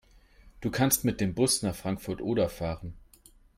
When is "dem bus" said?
1.21-1.61